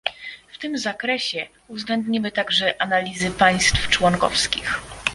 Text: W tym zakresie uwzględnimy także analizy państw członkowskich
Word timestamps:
W 0.53 0.57
tym 0.57 0.77
zakresie 0.77 1.47
uwzględnimy 1.67 2.31
także 2.31 2.81
analizy 2.81 3.31
państw 3.31 3.89
członkowskich 3.89 4.79